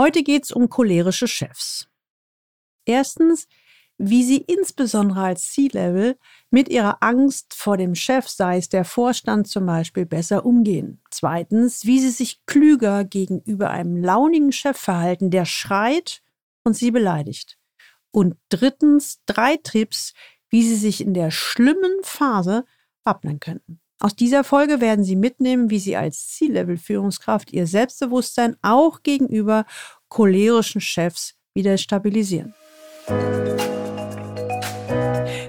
Heute 0.00 0.22
geht 0.22 0.44
es 0.44 0.52
um 0.52 0.70
cholerische 0.70 1.28
Chefs. 1.28 1.86
Erstens, 2.86 3.46
wie 3.98 4.24
sie 4.24 4.38
insbesondere 4.38 5.20
als 5.20 5.52
C-Level 5.52 6.16
mit 6.50 6.70
ihrer 6.70 7.02
Angst 7.02 7.52
vor 7.52 7.76
dem 7.76 7.94
Chef, 7.94 8.26
sei 8.26 8.56
es 8.56 8.70
der 8.70 8.86
Vorstand 8.86 9.46
zum 9.46 9.66
Beispiel, 9.66 10.06
besser 10.06 10.46
umgehen. 10.46 11.02
Zweitens, 11.10 11.84
wie 11.84 12.00
sie 12.00 12.08
sich 12.08 12.40
klüger 12.46 13.04
gegenüber 13.04 13.68
einem 13.68 14.02
launigen 14.02 14.52
Chef 14.52 14.78
verhalten, 14.78 15.30
der 15.30 15.44
schreit 15.44 16.22
und 16.64 16.74
sie 16.74 16.92
beleidigt. 16.92 17.58
Und 18.10 18.38
drittens, 18.48 19.20
drei 19.26 19.58
Tipps, 19.58 20.14
wie 20.48 20.66
sie 20.66 20.76
sich 20.76 21.02
in 21.02 21.12
der 21.12 21.30
schlimmen 21.30 21.98
Phase 22.04 22.64
wappnen 23.04 23.38
könnten. 23.38 23.82
Aus 24.02 24.16
dieser 24.16 24.44
Folge 24.44 24.80
werden 24.80 25.04
Sie 25.04 25.14
mitnehmen, 25.14 25.68
wie 25.68 25.78
Sie 25.78 25.94
als 25.94 26.28
C-Level-Führungskraft 26.28 27.52
Ihr 27.52 27.66
Selbstbewusstsein 27.66 28.56
auch 28.62 29.02
gegenüber 29.02 29.66
cholerischen 30.08 30.80
Chefs 30.80 31.34
wieder 31.52 31.76
stabilisieren. 31.76 32.54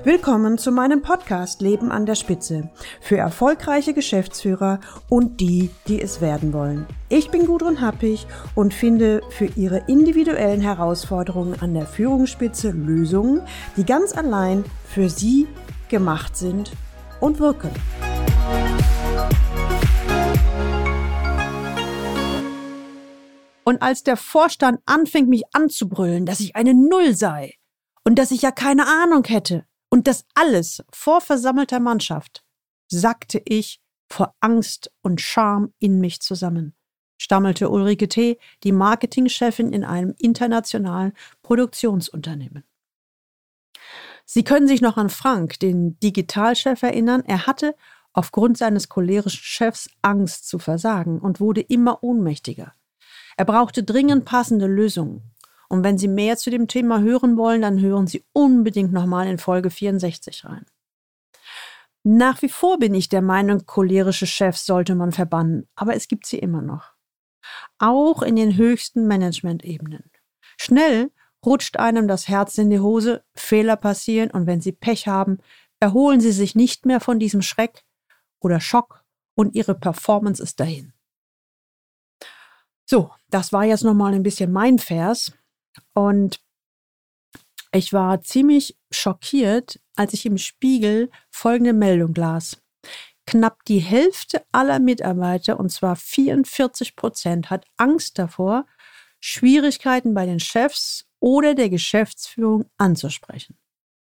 Willkommen 0.04 0.58
zu 0.58 0.74
meinem 0.74 1.02
Podcast 1.02 1.62
Leben 1.62 1.94
an 1.94 2.06
der 2.06 2.16
Spitze 2.16 2.70
für 3.00 3.16
erfolgreiche 3.16 3.94
Geschäftsführer 3.94 4.82
und 5.08 5.40
die, 5.40 5.70
die 5.88 6.02
es 6.02 6.20
werden 6.20 6.52
wollen. 6.52 6.86
Ich 7.08 7.30
bin 7.30 7.46
Gudrun 7.46 7.80
Happig 7.80 8.28
und 8.54 8.74
finde 8.74 9.22
für 9.30 9.46
Ihre 9.46 9.86
individuellen 9.88 10.60
Herausforderungen 10.60 11.56
an 11.62 11.74
der 11.74 11.86
Führungsspitze 11.86 12.72
Lösungen, 12.72 13.44
die 13.78 13.86
ganz 13.86 14.14
allein 14.14 14.66
für 14.84 15.10
Sie 15.10 15.48
gemacht 15.88 16.36
sind 16.36 16.74
und 17.22 17.40
wirken. 17.40 17.72
Und 23.72 23.82
als 23.82 24.04
der 24.04 24.18
Vorstand 24.18 24.82
anfing, 24.86 25.30
mich 25.30 25.44
anzubrüllen, 25.54 26.26
dass 26.26 26.42
ich 26.42 26.58
eine 26.58 26.74
Null 26.74 27.16
sei 27.16 27.54
und 28.04 28.20
dass 28.20 28.32
ich 28.32 28.42
ja 28.42 28.52
keine 28.52 28.86
Ahnung 28.86 29.24
hätte 29.24 29.66
und 29.90 30.08
das 30.08 30.26
alles 30.34 30.84
vor 30.92 31.22
versammelter 31.22 31.80
Mannschaft, 31.80 32.44
sackte 32.90 33.42
ich 33.46 33.80
vor 34.10 34.36
Angst 34.42 34.92
und 35.04 35.22
Scham 35.22 35.74
in 35.80 36.02
mich 36.02 36.20
zusammen, 36.20 36.76
stammelte 37.18 37.70
Ulrike 37.70 38.10
T., 38.10 38.40
die 38.66 38.74
Marketingchefin 38.74 39.72
in 39.72 39.86
einem 39.86 40.16
internationalen 40.18 41.14
Produktionsunternehmen. 41.42 42.66
Sie 44.26 44.44
können 44.44 44.68
sich 44.68 44.82
noch 44.82 44.98
an 44.98 45.10
Frank, 45.10 45.62
den 45.62 45.98
Digitalchef, 46.02 46.84
erinnern. 46.84 47.24
Er 47.26 47.48
hatte 47.48 47.78
aufgrund 48.12 48.58
seines 48.58 48.90
cholerischen 48.90 49.42
Chefs 49.42 49.90
Angst 50.02 50.50
zu 50.50 50.60
versagen 50.60 51.22
und 51.22 51.40
wurde 51.40 51.62
immer 51.62 52.04
ohnmächtiger. 52.04 52.74
Er 53.42 53.46
brauchte 53.46 53.82
dringend 53.82 54.24
passende 54.24 54.68
Lösungen. 54.68 55.24
Und 55.68 55.84
wenn 55.84 55.98
Sie 55.98 56.08
mehr 56.08 56.38
zu 56.38 56.52
dem 56.52 56.68
Thema 56.68 57.00
hören 57.00 57.38
wollen, 57.38 57.64
dann 57.64 57.82
hören 57.82 58.06
Sie 58.06 58.24
unbedingt 58.34 58.94
nochmal 58.94 59.26
in 59.26 59.40
Folge 59.40 59.72
64 59.72 60.46
rein. 60.46 60.64
Nach 62.04 62.40
wie 62.44 62.50
vor 62.50 62.78
bin 62.78 62.94
ich 62.94 63.10
der 63.10 63.24
Meinung, 63.24 63.66
cholerische 63.66 64.28
Chefs 64.28 64.68
sollte 64.68 64.94
man 64.94 65.12
verbannen, 65.12 65.68
aber 65.74 65.96
es 65.96 66.08
gibt 66.08 66.28
sie 66.28 66.38
immer 66.38 66.62
noch. 66.62 66.94
Auch 67.80 68.22
in 68.22 68.36
den 68.36 68.58
höchsten 68.58 69.08
Management-Ebenen. 69.08 70.12
Schnell 70.58 71.10
rutscht 71.44 71.78
einem 71.78 72.08
das 72.08 72.28
Herz 72.28 72.60
in 72.60 72.70
die 72.70 72.80
Hose, 72.80 73.24
Fehler 73.34 73.76
passieren 73.76 74.30
und 74.30 74.46
wenn 74.46 74.62
Sie 74.62 74.72
Pech 74.72 75.08
haben, 75.08 75.40
erholen 75.80 76.22
Sie 76.22 76.32
sich 76.32 76.54
nicht 76.54 76.86
mehr 76.86 77.00
von 77.00 77.18
diesem 77.18 77.42
Schreck, 77.42 77.86
oder 78.40 78.60
Schock 78.60 79.04
und 79.34 79.56
ihre 79.56 79.74
Performance 79.74 80.44
ist 80.44 80.60
dahin. 80.60 80.94
So, 82.92 83.10
das 83.30 83.54
war 83.54 83.64
jetzt 83.64 83.86
nochmal 83.86 84.14
ein 84.14 84.22
bisschen 84.22 84.52
mein 84.52 84.78
Vers 84.78 85.32
und 85.94 86.42
ich 87.72 87.94
war 87.94 88.20
ziemlich 88.20 88.78
schockiert, 88.92 89.80
als 89.96 90.12
ich 90.12 90.26
im 90.26 90.38
Spiegel 90.38 91.10
folgende 91.30 91.72
Meldung 91.72 92.14
las. 92.16 92.62
Knapp 93.26 93.64
die 93.64 93.80
Hälfte 93.80 94.44
aller 94.52 94.80
Mitarbeiter, 94.80 95.58
und 95.58 95.72
zwar 95.72 95.96
44 95.96 96.98
Prozent, 96.98 97.50
hat 97.50 97.66
Angst 97.78 98.20
davor, 98.20 98.66
Schwierigkeiten 99.22 100.14
bei 100.14 100.26
den 100.26 100.42
Chefs 100.42 101.06
oder 101.22 101.56
der 101.56 101.70
Geschäftsführung 101.70 102.66
anzusprechen. 102.78 103.58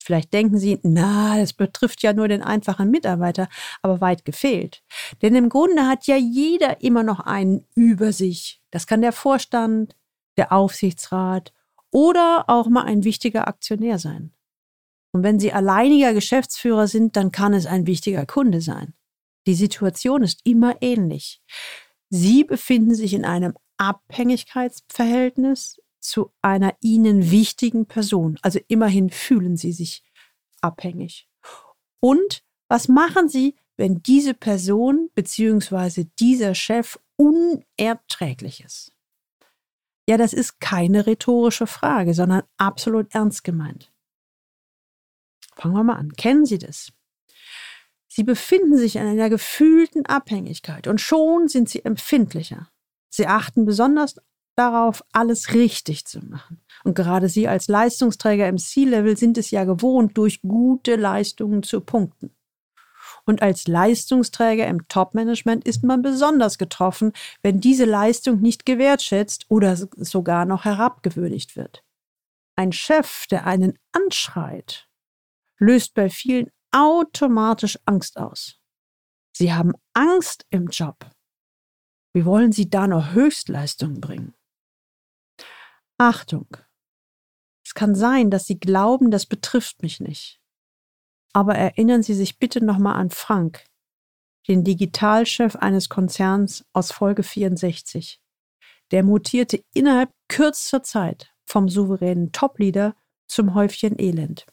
Vielleicht 0.04 0.34
denken 0.34 0.58
Sie, 0.58 0.78
na, 0.82 1.38
das 1.38 1.54
betrifft 1.54 2.03
ja 2.03 2.12
nur 2.12 2.28
den 2.28 2.42
einfachen 2.42 2.91
Mitarbeiter, 2.91 3.48
aber 3.81 4.03
weit 4.03 4.26
gefehlt. 4.26 4.82
Denn 5.22 5.34
im 5.34 5.48
Grunde 5.48 5.87
hat 5.87 6.06
ja 6.06 6.16
jeder 6.16 6.82
immer 6.82 7.03
noch 7.03 7.20
einen 7.20 7.64
über 7.75 8.12
sich. 8.12 8.60
Das 8.74 8.86
kann 8.88 9.02
der 9.02 9.12
Vorstand, 9.12 9.94
der 10.36 10.50
Aufsichtsrat 10.50 11.52
oder 11.92 12.46
auch 12.48 12.66
mal 12.66 12.82
ein 12.82 13.04
wichtiger 13.04 13.46
Aktionär 13.46 14.00
sein. 14.00 14.34
Und 15.12 15.22
wenn 15.22 15.38
Sie 15.38 15.52
alleiniger 15.52 16.12
Geschäftsführer 16.12 16.88
sind, 16.88 17.14
dann 17.14 17.30
kann 17.30 17.54
es 17.54 17.66
ein 17.66 17.86
wichtiger 17.86 18.26
Kunde 18.26 18.60
sein. 18.60 18.94
Die 19.46 19.54
Situation 19.54 20.24
ist 20.24 20.40
immer 20.42 20.82
ähnlich. 20.82 21.40
Sie 22.10 22.42
befinden 22.42 22.96
sich 22.96 23.14
in 23.14 23.24
einem 23.24 23.54
Abhängigkeitsverhältnis 23.76 25.80
zu 26.00 26.32
einer 26.42 26.74
ihnen 26.80 27.30
wichtigen 27.30 27.86
Person. 27.86 28.40
Also 28.42 28.58
immerhin 28.66 29.08
fühlen 29.08 29.56
sie 29.56 29.70
sich 29.70 30.02
abhängig. 30.60 31.28
Und 32.00 32.42
was 32.68 32.88
machen 32.88 33.28
sie, 33.28 33.54
wenn 33.76 34.02
diese 34.02 34.34
Person 34.34 35.10
bzw. 35.14 36.06
dieser 36.18 36.56
Chef 36.56 36.98
unerträglich 37.16 38.64
ist? 38.64 38.92
Ja, 40.08 40.16
das 40.16 40.32
ist 40.32 40.60
keine 40.60 41.06
rhetorische 41.06 41.66
Frage, 41.66 42.14
sondern 42.14 42.42
absolut 42.58 43.14
ernst 43.14 43.42
gemeint. 43.44 43.91
Fangen 45.56 45.75
wir 45.75 45.84
mal 45.84 45.97
an. 45.97 46.12
Kennen 46.12 46.44
Sie 46.44 46.58
das? 46.58 46.92
Sie 48.08 48.22
befinden 48.22 48.76
sich 48.76 48.97
in 48.97 49.06
einer 49.06 49.30
gefühlten 49.30 50.06
Abhängigkeit 50.06 50.86
und 50.86 51.00
schon 51.00 51.48
sind 51.48 51.69
Sie 51.69 51.84
empfindlicher. 51.84 52.70
Sie 53.08 53.26
achten 53.26 53.64
besonders 53.64 54.16
darauf, 54.56 55.02
alles 55.12 55.54
richtig 55.54 56.04
zu 56.04 56.20
machen. 56.20 56.60
Und 56.84 56.94
gerade 56.94 57.28
Sie 57.28 57.48
als 57.48 57.69
Leistungsträger 57.69 58.48
im 58.48 58.58
C-Level 58.58 59.16
sind 59.16 59.38
es 59.38 59.50
ja 59.50 59.64
gewohnt, 59.64 60.16
durch 60.16 60.42
gute 60.42 60.96
Leistungen 60.96 61.62
zu 61.62 61.81
punkten. 61.81 62.34
Und 63.26 63.40
als 63.40 63.66
Leistungsträger 63.66 64.66
im 64.66 64.86
Top-Management 64.88 65.66
ist 65.66 65.82
man 65.82 66.02
besonders 66.02 66.58
getroffen, 66.58 67.12
wenn 67.42 67.60
diese 67.60 67.86
Leistung 67.86 68.40
nicht 68.40 68.66
gewertschätzt 68.66 69.46
oder 69.48 69.76
sogar 69.76 70.44
noch 70.44 70.64
herabgewürdigt 70.64 71.56
wird. 71.56 71.82
Ein 72.56 72.72
Chef, 72.72 73.26
der 73.26 73.46
einen 73.46 73.78
anschreit, 73.92 74.88
löst 75.58 75.94
bei 75.94 76.10
vielen 76.10 76.50
automatisch 76.70 77.78
Angst 77.86 78.18
aus. 78.18 78.60
Sie 79.36 79.52
haben 79.52 79.72
Angst 79.94 80.46
im 80.50 80.68
Job. 80.68 81.10
Wie 82.12 82.24
wollen 82.24 82.52
Sie 82.52 82.70
da 82.70 82.86
noch 82.86 83.12
Höchstleistungen 83.12 84.00
bringen? 84.00 84.34
Achtung. 85.98 86.46
Es 87.64 87.74
kann 87.74 87.94
sein, 87.94 88.30
dass 88.30 88.46
Sie 88.46 88.58
glauben, 88.58 89.10
das 89.10 89.26
betrifft 89.26 89.82
mich 89.82 89.98
nicht. 89.98 90.40
Aber 91.34 91.54
erinnern 91.56 92.02
Sie 92.02 92.14
sich 92.14 92.38
bitte 92.38 92.64
nochmal 92.64 92.94
an 92.94 93.10
Frank, 93.10 93.64
den 94.48 94.64
Digitalchef 94.64 95.56
eines 95.56 95.88
Konzerns 95.88 96.64
aus 96.72 96.92
Folge 96.92 97.22
64. 97.22 98.20
Der 98.92 99.02
mutierte 99.02 99.62
innerhalb 99.74 100.10
kürzester 100.28 100.82
Zeit 100.82 101.34
vom 101.44 101.68
souveränen 101.68 102.32
Topleader 102.32 102.94
zum 103.26 103.54
Häufchen 103.54 103.98
Elend. 103.98 104.46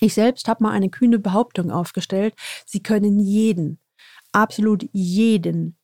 Ich 0.00 0.14
selbst 0.14 0.48
habe 0.48 0.64
mal 0.64 0.72
eine 0.72 0.90
kühne 0.90 1.18
Behauptung 1.18 1.70
aufgestellt, 1.70 2.34
Sie 2.64 2.82
können 2.82 3.18
jeden, 3.18 3.78
absolut 4.32 4.88
jeden 4.92 5.78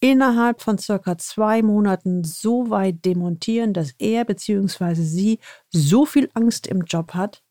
innerhalb 0.00 0.60
von 0.60 0.78
circa 0.78 1.16
zwei 1.18 1.62
Monaten 1.62 2.24
so 2.24 2.68
weit 2.68 3.04
demontieren, 3.04 3.72
dass 3.72 3.92
er 3.98 4.24
bzw. 4.24 4.94
sie 4.96 5.38
so 5.70 6.04
viel 6.04 6.28
Angst 6.34 6.66
im 6.66 6.82
Job 6.82 7.14
hat, 7.14 7.42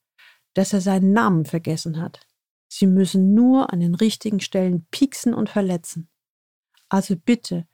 dass 0.54 0.74
er 0.74 0.82
seinen 0.82 1.14
Namen 1.14 1.46
vergessen 1.46 2.02
hat. 2.02 2.26
Sie 2.68 2.88
müssen 2.88 3.34
nur 3.34 3.72
an 3.72 3.80
den 3.80 3.96
richtigen 3.96 4.40
Stellen 4.40 4.88
pieksen 4.90 5.34
und 5.34 5.50
verletzen. 5.50 6.10
Also 6.90 7.16
bitte, 7.16 7.68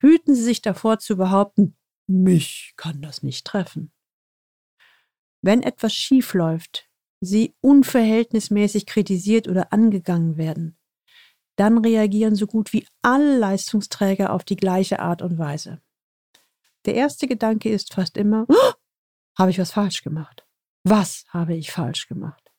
hüten 0.00 0.34
Sie 0.34 0.42
sich 0.42 0.62
davor 0.62 0.98
zu 0.98 1.16
behaupten, 1.16 1.76
mich 2.06 2.72
kann 2.76 3.02
das 3.02 3.22
nicht 3.22 3.46
treffen. 3.46 3.92
Wenn 5.42 5.62
etwas 5.62 5.94
schief 5.94 6.34
läuft, 6.34 6.88
Sie 7.20 7.56
unverhältnismäßig 7.60 8.86
kritisiert 8.86 9.48
oder 9.48 9.72
angegangen 9.72 10.36
werden, 10.36 10.78
dann 11.56 11.78
reagieren 11.78 12.36
so 12.36 12.46
gut 12.46 12.72
wie 12.72 12.86
alle 13.02 13.36
Leistungsträger 13.38 14.32
auf 14.32 14.44
die 14.44 14.56
gleiche 14.56 15.00
Art 15.00 15.22
und 15.22 15.38
Weise. 15.38 15.82
Der 16.86 16.94
erste 16.94 17.26
Gedanke 17.26 17.70
ist 17.70 17.92
fast 17.92 18.16
immer, 18.16 18.46
oh, 18.48 18.72
habe 19.36 19.50
ich 19.50 19.58
was 19.58 19.72
falsch 19.72 20.02
gemacht? 20.02 20.47
Was 20.90 21.26
habe 21.28 21.54
ich 21.54 21.70
falsch 21.70 22.08
gemacht? 22.08 22.50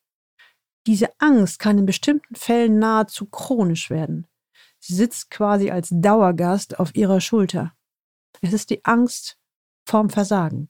Diese 0.86 1.08
Angst 1.18 1.58
kann 1.58 1.78
in 1.78 1.86
bestimmten 1.86 2.36
Fällen 2.36 2.78
nahezu 2.78 3.26
chronisch 3.26 3.90
werden. 3.90 4.28
Sie 4.78 4.94
sitzt 4.94 5.30
quasi 5.30 5.72
als 5.72 5.88
Dauergast 5.90 6.78
auf 6.78 6.94
ihrer 6.94 7.20
Schulter. 7.20 7.74
Es 8.40 8.52
ist 8.52 8.70
die 8.70 8.84
Angst 8.84 9.36
vorm 9.84 10.10
Versagen, 10.10 10.68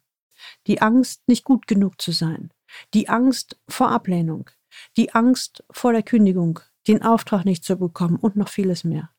die 0.66 0.80
Angst, 0.80 1.28
nicht 1.28 1.44
gut 1.44 1.66
genug 1.66 2.00
zu 2.00 2.12
sein, 2.12 2.50
die 2.94 3.10
Angst 3.10 3.60
vor 3.68 3.90
Ablehnung, 3.90 4.48
die 4.96 5.12
Angst 5.12 5.62
vor 5.70 5.92
der 5.92 6.02
Kündigung, 6.02 6.60
den 6.88 7.02
Auftrag 7.02 7.44
nicht 7.44 7.62
zu 7.62 7.76
bekommen 7.76 8.16
und 8.16 8.36
noch 8.36 8.48
vieles 8.48 8.84
mehr. 8.84 9.10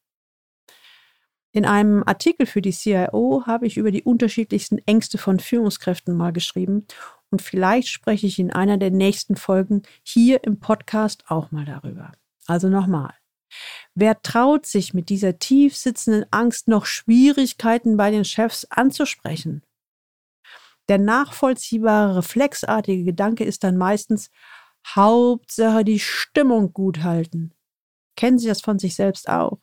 In 1.52 1.66
einem 1.66 2.02
Artikel 2.08 2.48
für 2.48 2.64
die 2.64 2.74
CIO 2.74 3.44
habe 3.46 3.68
ich 3.68 3.78
über 3.78 3.92
die 3.92 4.04
unterschiedlichsten 4.04 4.80
Ängste 4.80 5.20
von 5.20 5.40
Führungskräften 5.40 6.18
mal 6.18 6.34
geschrieben 6.34 6.88
und 7.32 7.42
vielleicht 7.42 7.88
spreche 7.88 8.28
ich 8.28 8.38
in 8.40 8.52
einer 8.52 8.78
der 8.78 8.92
nächsten 8.92 9.36
Folgen 9.36 9.84
hier 10.04 10.44
im 10.44 10.60
Podcast 10.60 11.24
auch 11.30 11.52
mal 11.52 11.66
darüber. 11.66 12.12
Also 12.46 12.70
nochmal. 12.70 13.14
Wer 13.96 14.22
traut 14.22 14.66
sich 14.66 14.94
mit 14.94 15.10
dieser 15.10 15.40
tief 15.40 15.76
sitzenden 15.76 16.26
Angst 16.32 16.68
noch 16.68 16.86
Schwierigkeiten 16.86 17.98
bei 17.98 18.12
den 18.12 18.26
Chefs 18.26 18.66
anzusprechen? 18.66 19.64
Der 20.90 20.98
nachvollziehbare, 20.98 22.18
reflexartige 22.18 23.04
Gedanke 23.04 23.44
ist 23.44 23.64
dann 23.64 23.78
meistens 23.78 24.30
Hauptsache 24.88 25.86
die 25.86 26.00
Stimmung 26.00 26.74
gut 26.74 27.04
halten. 27.04 27.54
Kennen 28.18 28.40
Sie 28.40 28.48
das 28.48 28.62
von 28.62 28.80
sich 28.80 28.96
selbst 28.96 29.30
auch? 29.30 29.60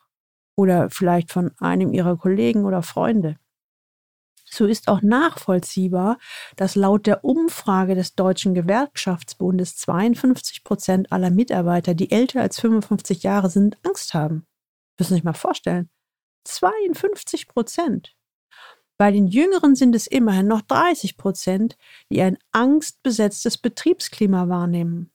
Oder 0.56 0.91
vielleicht 0.91 1.32
von 1.32 1.53
einem 1.59 1.93
Ihrer 1.93 2.17
Kollegen 2.17 2.64
oder 2.64 2.82
Freunde? 2.82 3.37
So 4.50 4.67
ist 4.67 4.89
auch 4.89 5.03
nachvollziehbar, 5.03 6.19
dass 6.56 6.75
laut 6.75 7.06
der 7.06 7.25
Umfrage 7.25 7.95
des 7.95 8.15
Deutschen 8.15 8.55
Gewerkschaftsbundes 8.55 9.77
52 9.77 10.65
Prozent 10.65 11.12
aller 11.12 11.31
Mitarbeiter, 11.31 11.95
die 11.95 12.11
älter 12.11 12.41
als 12.41 12.61
55 12.61 13.23
Jahre 13.23 13.50
sind, 13.50 13.77
Angst 13.85 14.15
haben. 14.15 14.47
Müssen 14.99 15.11
Sie 15.11 15.15
sich 15.17 15.25
mal 15.25 15.33
vorstellen. 15.33 15.91
52 16.45 17.49
Prozent. 17.49 18.17
Bei 18.99 19.12
den 19.12 19.29
Jüngeren 19.29 19.77
sind 19.77 19.95
es 19.95 20.09
immerhin 20.09 20.49
noch 20.49 20.62
30 20.62 21.17
Prozent, 21.17 21.77
die 22.11 22.21
ein 22.21 22.37
angstbesetztes 22.50 23.59
Betriebsklima 23.59 24.49
wahrnehmen. 24.49 25.12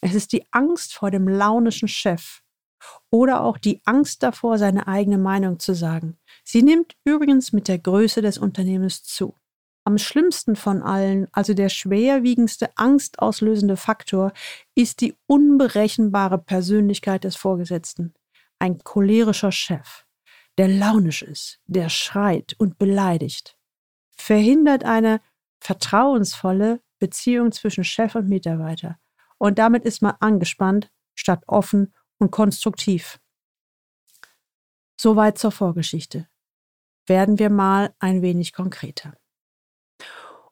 Es 0.00 0.14
ist 0.14 0.32
die 0.32 0.44
Angst 0.52 0.94
vor 0.94 1.10
dem 1.10 1.26
launischen 1.26 1.88
Chef 1.88 2.42
oder 3.10 3.42
auch 3.42 3.58
die 3.58 3.80
Angst 3.84 4.22
davor, 4.22 4.58
seine 4.58 4.86
eigene 4.86 5.18
Meinung 5.18 5.58
zu 5.58 5.74
sagen. 5.74 6.18
Sie 6.44 6.62
nimmt 6.62 6.94
übrigens 7.04 7.52
mit 7.52 7.68
der 7.68 7.78
Größe 7.78 8.20
des 8.22 8.38
Unternehmens 8.38 9.02
zu. 9.02 9.34
Am 9.86 9.98
schlimmsten 9.98 10.56
von 10.56 10.82
allen, 10.82 11.26
also 11.32 11.52
der 11.52 11.68
schwerwiegendste 11.68 12.70
angstauslösende 12.76 13.76
Faktor, 13.76 14.32
ist 14.74 15.00
die 15.00 15.14
unberechenbare 15.26 16.38
Persönlichkeit 16.38 17.24
des 17.24 17.36
Vorgesetzten. 17.36 18.14
Ein 18.58 18.78
cholerischer 18.78 19.52
Chef, 19.52 20.04
der 20.56 20.68
launisch 20.68 21.22
ist, 21.22 21.60
der 21.66 21.88
schreit 21.88 22.54
und 22.58 22.78
beleidigt, 22.78 23.58
verhindert 24.16 24.84
eine 24.84 25.20
vertrauensvolle 25.60 26.80
Beziehung 26.98 27.52
zwischen 27.52 27.84
Chef 27.84 28.14
und 28.14 28.28
Mitarbeiter. 28.28 28.98
Und 29.38 29.58
damit 29.58 29.84
ist 29.84 30.00
man 30.00 30.14
angespannt 30.20 30.90
statt 31.14 31.42
offen 31.46 31.92
und 32.18 32.30
konstruktiv. 32.30 33.20
Soweit 34.98 35.36
zur 35.36 35.50
Vorgeschichte. 35.50 36.28
Werden 37.06 37.38
wir 37.38 37.50
mal 37.50 37.94
ein 37.98 38.22
wenig 38.22 38.52
konkreter. 38.52 39.14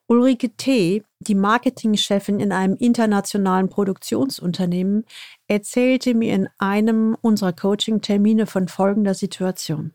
Ulrike 0.07 0.57
T., 0.57 1.05
die 1.21 1.35
Marketingchefin 1.35 2.39
in 2.41 2.53
einem 2.53 2.77
internationalen 2.77 3.71
Produktionsunternehmen, 3.71 5.07
erzählte 5.47 6.15
mir 6.15 6.35
in 6.35 6.49
einem 6.59 7.17
unserer 7.21 7.53
Coaching-Termine 7.53 8.47
von 8.47 8.69
folgender 8.69 9.15
Situation. 9.15 9.95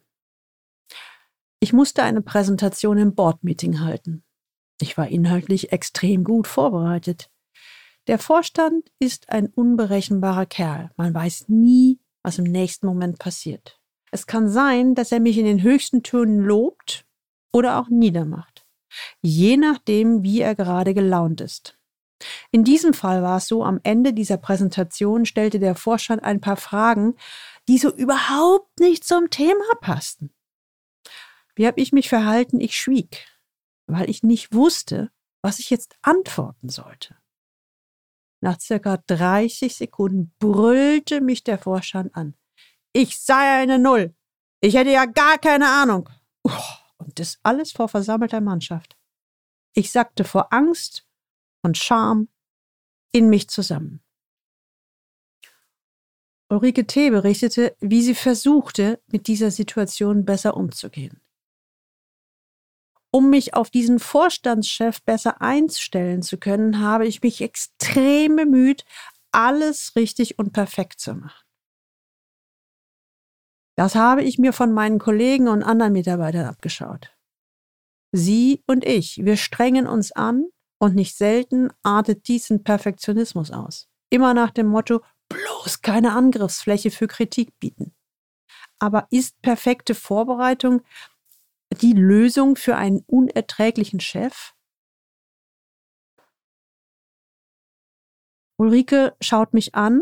Ich 1.59 1.73
musste 1.73 2.03
eine 2.03 2.21
Präsentation 2.21 2.97
im 2.97 3.13
Board-Meeting 3.13 3.81
halten. 3.81 4.23
Ich 4.79 4.97
war 4.97 5.07
inhaltlich 5.07 5.71
extrem 5.71 6.23
gut 6.23 6.47
vorbereitet. 6.47 7.29
Der 8.07 8.19
Vorstand 8.19 8.89
ist 8.99 9.29
ein 9.29 9.47
unberechenbarer 9.47 10.45
Kerl. 10.45 10.91
Man 10.97 11.13
weiß 11.13 11.49
nie, 11.49 11.99
was 12.23 12.39
im 12.39 12.45
nächsten 12.45 12.85
Moment 12.85 13.19
passiert. 13.19 13.79
Es 14.11 14.25
kann 14.25 14.49
sein, 14.49 14.95
dass 14.95 15.11
er 15.11 15.19
mich 15.19 15.37
in 15.37 15.45
den 15.45 15.61
höchsten 15.61 16.03
Tönen 16.03 16.39
lobt 16.39 17.05
oder 17.51 17.79
auch 17.79 17.89
niedermacht. 17.89 18.65
Je 19.21 19.57
nachdem, 19.57 20.23
wie 20.23 20.41
er 20.41 20.55
gerade 20.55 20.93
gelaunt 20.93 21.41
ist. 21.41 21.77
In 22.51 22.63
diesem 22.63 22.93
Fall 22.93 23.21
war 23.21 23.37
es 23.37 23.47
so, 23.47 23.63
am 23.63 23.79
Ende 23.83 24.13
dieser 24.13 24.37
Präsentation 24.37 25.25
stellte 25.25 25.59
der 25.59 25.75
Vorstand 25.75 26.23
ein 26.23 26.41
paar 26.41 26.57
Fragen, 26.57 27.15
die 27.67 27.77
so 27.77 27.93
überhaupt 27.93 28.79
nicht 28.79 29.03
zum 29.03 29.29
Thema 29.29 29.75
passten. 29.81 30.33
Wie 31.55 31.67
habe 31.67 31.79
ich 31.79 31.91
mich 31.91 32.09
verhalten? 32.09 32.59
Ich 32.59 32.75
schwieg, 32.75 33.27
weil 33.87 34.09
ich 34.09 34.23
nicht 34.23 34.53
wusste, 34.53 35.11
was 35.41 35.59
ich 35.59 35.69
jetzt 35.69 35.95
antworten 36.01 36.69
sollte. 36.69 37.15
Nach 38.41 38.59
circa 38.59 38.97
30 39.07 39.75
Sekunden 39.75 40.33
brüllte 40.39 41.21
mich 41.21 41.43
der 41.43 41.57
Vorstand 41.57 42.15
an. 42.15 42.35
Ich 42.97 43.19
sei 43.19 43.61
eine 43.61 43.77
Null. 43.77 44.15
Ich 44.59 44.73
hätte 44.73 44.89
ja 44.89 45.05
gar 45.05 45.37
keine 45.37 45.69
Ahnung. 45.69 46.09
Und 46.97 47.19
das 47.19 47.37
alles 47.43 47.71
vor 47.71 47.89
versammelter 47.89 48.41
Mannschaft. 48.41 48.97
Ich 49.75 49.91
sackte 49.91 50.23
vor 50.23 50.51
Angst 50.51 51.05
und 51.61 51.77
Scham 51.77 52.27
in 53.11 53.29
mich 53.29 53.49
zusammen. 53.49 54.03
Ulrike 56.49 56.87
T. 56.87 57.11
berichtete, 57.11 57.77
wie 57.81 58.01
sie 58.01 58.15
versuchte, 58.15 58.99
mit 59.11 59.27
dieser 59.27 59.51
Situation 59.51 60.25
besser 60.25 60.57
umzugehen 60.57 61.21
um 63.11 63.29
mich 63.29 63.53
auf 63.55 63.69
diesen 63.69 63.99
Vorstandschef 63.99 65.01
besser 65.03 65.41
einstellen 65.41 66.21
zu 66.21 66.37
können, 66.37 66.81
habe 66.81 67.07
ich 67.07 67.23
mich 67.23 67.41
extrem 67.41 68.35
bemüht, 68.35 68.85
alles 69.31 69.95
richtig 69.95 70.37
und 70.37 70.53
perfekt 70.53 70.99
zu 70.99 71.15
machen. 71.15 71.46
Das 73.77 73.93
habe 73.93 74.23
ich 74.23 74.39
mir 74.39 74.53
von 74.53 74.73
meinen 74.73 74.97
Kollegen 74.97 75.47
und 75.47 75.61
anderen 75.61 75.93
Mitarbeitern 75.93 76.47
abgeschaut. 76.47 77.15
Sie 78.11 78.63
und 78.65 78.83
ich, 78.83 79.23
wir 79.23 79.37
strengen 79.37 79.85
uns 79.85 80.11
an 80.11 80.45
und 80.79 80.95
nicht 80.95 81.15
selten 81.15 81.69
artet 81.83 82.27
dies 82.27 82.49
in 82.49 82.63
Perfektionismus 82.63 83.51
aus. 83.51 83.87
Immer 84.09 84.33
nach 84.33 84.49
dem 84.49 84.67
Motto, 84.67 85.03
bloß 85.29 85.81
keine 85.81 86.13
Angriffsfläche 86.13 86.89
für 86.89 87.07
Kritik 87.07 87.59
bieten. 87.59 87.93
Aber 88.79 89.07
ist 89.11 89.39
perfekte 89.43 89.93
Vorbereitung 89.93 90.81
die 91.71 91.93
Lösung 91.93 92.55
für 92.55 92.77
einen 92.77 93.03
unerträglichen 93.05 93.99
Chef? 93.99 94.53
Ulrike 98.57 99.15
schaut 99.21 99.53
mich 99.53 99.75
an, 99.75 100.01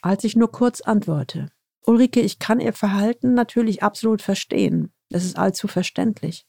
als 0.00 0.24
ich 0.24 0.34
nur 0.34 0.50
kurz 0.50 0.80
antworte. 0.80 1.50
Ulrike, 1.88 2.20
ich 2.20 2.38
kann 2.38 2.60
Ihr 2.60 2.74
Verhalten 2.74 3.32
natürlich 3.32 3.82
absolut 3.82 4.20
verstehen. 4.20 4.92
Das 5.08 5.24
ist 5.24 5.38
allzu 5.38 5.68
verständlich. 5.68 6.46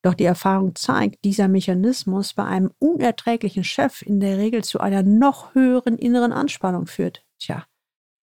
Doch 0.00 0.14
die 0.14 0.24
Erfahrung 0.24 0.74
zeigt, 0.74 1.24
dieser 1.24 1.46
Mechanismus 1.46 2.32
bei 2.32 2.44
einem 2.44 2.72
unerträglichen 2.78 3.64
Chef 3.64 4.00
in 4.00 4.18
der 4.18 4.38
Regel 4.38 4.64
zu 4.64 4.80
einer 4.80 5.02
noch 5.02 5.54
höheren 5.54 5.98
inneren 5.98 6.32
Anspannung 6.32 6.86
führt. 6.86 7.22
Tja. 7.38 7.66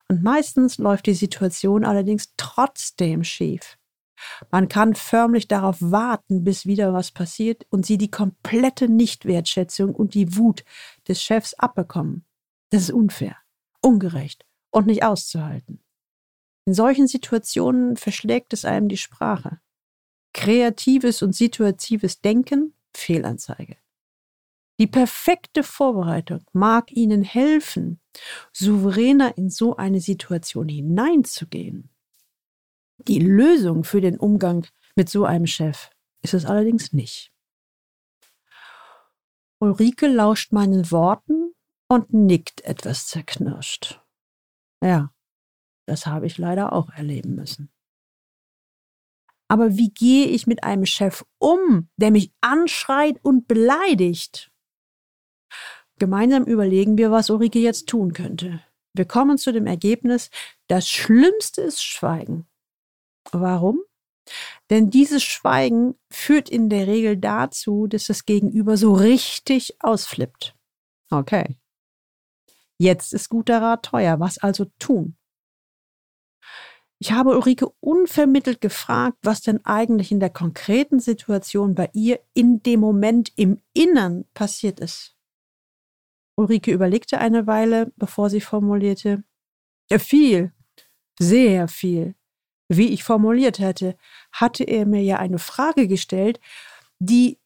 Und 0.10 0.22
meistens 0.22 0.78
läuft 0.78 1.06
die 1.06 1.14
Situation 1.14 1.86
allerdings 1.86 2.34
trotzdem 2.36 3.24
schief. 3.24 3.78
Man 4.52 4.68
kann 4.68 4.96
förmlich 4.96 5.48
darauf 5.48 5.78
warten, 5.80 6.44
bis 6.44 6.66
wieder 6.66 6.94
was 6.94 7.12
passiert 7.12 7.66
und 7.70 7.86
sie 7.86 7.98
die 7.98 8.12
komplette 8.12 8.90
Nichtwertschätzung 8.90 9.96
und 9.96 10.14
die 10.14 10.36
Wut 10.36 10.66
des 11.08 11.22
Chefs 11.24 11.54
abbekommen. 11.54 12.26
Das 12.70 12.84
ist 12.84 12.92
unfair, 12.92 13.38
ungerecht 13.82 14.46
und 14.72 14.88
nicht 14.88 15.04
auszuhalten. 15.04 15.84
In 16.66 16.74
solchen 16.74 17.08
Situationen 17.08 17.98
verschlägt 17.98 18.54
es 18.54 18.66
einem 18.66 18.88
die 18.88 18.98
Sprache. 18.98 19.60
Kreatives 20.34 21.22
und 21.22 21.36
situatives 21.36 22.22
Denken, 22.22 22.74
Fehlanzeige. 22.96 23.78
Die 24.80 24.88
perfekte 24.88 25.64
Vorbereitung 25.64 26.44
mag 26.52 26.92
Ihnen 26.92 27.24
helfen, 27.24 28.00
souveräner 28.52 29.38
in 29.38 29.50
so 29.50 29.76
eine 29.76 30.00
Situation 30.00 30.68
hineinzugehen. 30.68 31.90
Die 32.98 33.20
Lösung 33.20 33.84
für 33.84 34.02
den 34.02 34.18
Umgang 34.18 34.66
mit 34.96 35.10
so 35.10 35.26
einem 35.26 35.46
Chef 35.46 35.92
ist 36.22 36.34
es 36.34 36.46
allerdings 36.46 36.94
nicht. 36.94 37.32
Ulrike 39.60 40.08
lauscht 40.08 40.52
meinen 40.52 40.92
Worten 40.92 41.54
und 41.88 42.12
nickt 42.14 42.62
etwas 42.62 43.08
zerknirscht. 43.08 44.02
Ja, 44.82 45.14
das 45.86 46.06
habe 46.06 46.26
ich 46.26 46.38
leider 46.38 46.74
auch 46.74 46.90
erleben 46.90 47.36
müssen. 47.36 47.70
Aber 49.48 49.78
wie 49.78 49.90
gehe 49.90 50.28
ich 50.28 50.48
mit 50.48 50.64
einem 50.64 50.86
Chef 50.86 51.24
um, 51.38 51.90
der 51.98 52.12
mich 52.12 52.32
anschreit 52.42 53.20
und 53.22 53.48
beleidigt? 53.48 54.52
Gemeinsam 56.00 56.46
überlegen 56.46 56.98
wir, 56.98 57.12
was 57.12 57.30
Ulrike 57.30 57.60
jetzt 57.60 57.88
tun 57.88 58.14
könnte. 58.14 58.64
Wir 58.96 59.06
kommen 59.06 59.38
zu 59.38 59.52
dem 59.52 59.68
Ergebnis, 59.68 60.30
das 60.68 60.88
Schlimmste 60.88 61.62
ist 61.62 61.84
Schweigen. 61.84 62.48
Warum? 63.32 63.82
Denn 64.70 64.90
dieses 64.90 65.24
Schweigen 65.24 65.96
führt 66.12 66.50
in 66.50 66.70
der 66.70 66.88
Regel 66.88 67.18
dazu, 67.18 67.88
dass 67.88 68.08
das 68.08 68.26
Gegenüber 68.26 68.78
so 68.78 68.94
richtig 68.94 69.76
ausflippt. 69.82 70.56
Okay. 71.12 71.58
Jetzt 72.80 73.14
ist 73.14 73.30
guter 73.30 73.62
Rat 73.62 73.84
teuer. 73.84 74.20
Was 74.20 74.38
also 74.38 74.66
tun? 74.80 75.16
Ich 77.04 77.12
habe 77.12 77.32
Ulrike 77.32 77.68
unvermittelt 77.82 78.62
gefragt, 78.62 79.18
was 79.24 79.42
denn 79.42 79.60
eigentlich 79.66 80.10
in 80.14 80.22
der 80.22 80.30
konkreten 80.30 81.02
Situation 81.02 81.76
bei 81.76 81.90
ihr 81.92 82.22
in 82.34 82.64
dem 82.64 82.80
Moment 82.80 83.34
im 83.36 83.60
Innern 83.74 84.24
passiert 84.34 84.80
ist. 84.80 85.14
Ulrike 86.38 86.72
überlegte 86.72 87.18
eine 87.18 87.46
Weile, 87.46 87.92
bevor 87.98 88.30
sie 88.30 88.40
formulierte, 88.40 89.26
viel, 89.98 90.54
sehr 91.20 91.68
viel. 91.68 92.16
Wie 92.70 92.88
ich 92.88 93.04
formuliert 93.04 93.60
hätte, 93.60 93.98
hatte 94.32 94.64
er 94.64 94.86
mir 94.86 95.04
ja 95.04 95.20
eine 95.20 95.40
Frage 95.40 95.90
gestellt, 95.90 96.40
die 97.00 97.38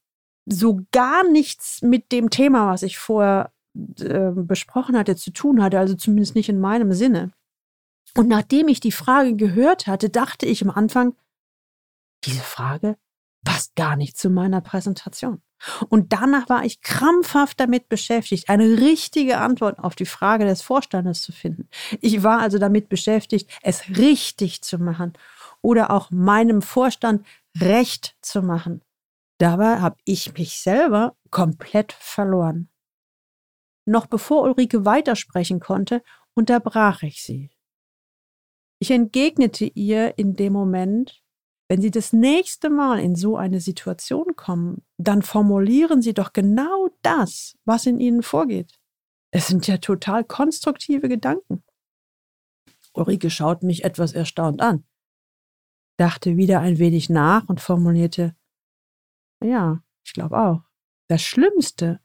so 0.45 0.81
gar 0.91 1.27
nichts 1.27 1.81
mit 1.81 2.11
dem 2.11 2.29
Thema, 2.29 2.71
was 2.71 2.83
ich 2.83 2.99
vorher 2.99 3.51
äh, 4.01 4.29
besprochen 4.35 4.95
hatte, 4.95 5.15
zu 5.15 5.31
tun 5.31 5.63
hatte, 5.63 5.79
also 5.79 5.95
zumindest 5.95 6.35
nicht 6.35 6.49
in 6.49 6.59
meinem 6.59 6.93
Sinne. 6.93 7.31
Und 8.15 8.27
nachdem 8.27 8.67
ich 8.67 8.79
die 8.79 8.91
Frage 8.91 9.35
gehört 9.35 9.87
hatte, 9.87 10.09
dachte 10.09 10.45
ich 10.45 10.63
am 10.63 10.71
Anfang, 10.71 11.15
diese 12.23 12.41
Frage 12.41 12.97
passt 13.43 13.75
gar 13.75 13.95
nicht 13.95 14.17
zu 14.17 14.29
meiner 14.29 14.61
Präsentation. 14.61 15.41
Und 15.89 16.13
danach 16.13 16.49
war 16.49 16.65
ich 16.65 16.81
krampfhaft 16.81 17.59
damit 17.59 17.89
beschäftigt, 17.89 18.49
eine 18.49 18.79
richtige 18.79 19.39
Antwort 19.39 19.79
auf 19.79 19.95
die 19.95 20.05
Frage 20.05 20.45
des 20.45 20.61
Vorstandes 20.61 21.21
zu 21.21 21.31
finden. 21.31 21.67
Ich 22.01 22.23
war 22.23 22.39
also 22.39 22.59
damit 22.59 22.89
beschäftigt, 22.89 23.49
es 23.63 23.87
richtig 23.89 24.61
zu 24.61 24.77
machen 24.77 25.13
oder 25.61 25.91
auch 25.91 26.11
meinem 26.11 26.61
Vorstand 26.61 27.25
recht 27.59 28.15
zu 28.21 28.41
machen. 28.41 28.81
Dabei 29.39 29.79
habe 29.79 29.97
ich 30.05 30.33
mich 30.33 30.59
selber 30.59 31.15
komplett 31.31 31.93
verloren. 31.93 32.69
Noch 33.85 34.07
bevor 34.07 34.43
Ulrike 34.43 34.85
weitersprechen 34.85 35.59
konnte, 35.59 36.03
unterbrach 36.33 37.03
ich 37.03 37.23
sie. 37.23 37.49
Ich 38.79 38.91
entgegnete 38.91 39.65
ihr 39.65 40.17
in 40.17 40.35
dem 40.35 40.53
Moment, 40.53 41.23
wenn 41.69 41.81
Sie 41.81 41.91
das 41.91 42.13
nächste 42.13 42.69
Mal 42.69 42.99
in 42.99 43.15
so 43.15 43.35
eine 43.35 43.59
Situation 43.59 44.35
kommen, 44.35 44.83
dann 44.97 45.21
formulieren 45.21 46.01
Sie 46.01 46.13
doch 46.13 46.31
genau 46.31 46.89
das, 47.01 47.55
was 47.65 47.85
in 47.85 47.99
Ihnen 47.99 48.23
vorgeht. 48.23 48.79
Es 49.31 49.47
sind 49.47 49.67
ja 49.67 49.77
total 49.77 50.23
konstruktive 50.23 51.09
Gedanken. 51.09 51.63
Ulrike 52.93 53.29
schaut 53.29 53.63
mich 53.63 53.83
etwas 53.83 54.13
erstaunt 54.13 54.61
an, 54.61 54.85
dachte 55.97 56.37
wieder 56.37 56.61
ein 56.61 56.79
wenig 56.79 57.09
nach 57.09 57.47
und 57.49 57.59
formulierte, 57.59 58.35
ja, 59.43 59.83
ich 60.03 60.13
glaube 60.13 60.37
auch. 60.37 60.63
Das 61.07 61.21
Schlimmste, 61.21 61.99